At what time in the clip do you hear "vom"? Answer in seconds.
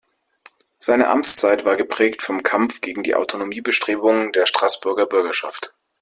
2.23-2.41